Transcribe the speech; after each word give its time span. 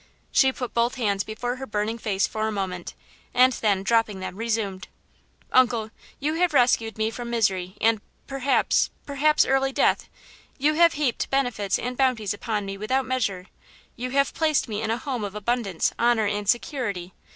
She 0.31 0.51
put 0.51 0.73
both 0.73 0.95
hands 0.95 1.23
before 1.23 1.57
her 1.57 1.67
burning 1.67 1.99
face 1.99 2.25
for 2.25 2.47
a 2.47 2.51
moment, 2.51 2.95
and 3.35 3.53
then, 3.53 3.83
dropping 3.83 4.19
them, 4.19 4.35
resumed: 4.35 4.87
"Uncle 5.51 5.91
you 6.19 6.33
have 6.33 6.55
rescued 6.55 6.97
me 6.97 7.11
from 7.11 7.29
misery 7.29 7.77
and, 7.79 8.01
perhaps–perhaps, 8.25 9.45
early 9.45 9.71
death; 9.71 10.09
you 10.57 10.73
have 10.73 10.93
heaped 10.93 11.29
benefits 11.29 11.77
and 11.77 11.97
bounties 11.97 12.33
upon 12.33 12.65
me 12.65 12.79
without 12.79 13.05
measure; 13.05 13.45
you 13.95 14.09
have 14.09 14.33
placed 14.33 14.67
me 14.67 14.81
in 14.81 14.89
a 14.89 14.97
home 14.97 15.23
of 15.23 15.35
abundance, 15.35 15.93
honor, 15.99 16.25
and 16.25 16.49
security. 16.49 17.13